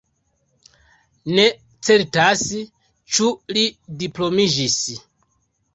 Ne 1.39 1.45
certas 1.89 2.43
ĉu 3.17 3.31
li 3.59 3.69
diplomiĝis. 4.03 4.83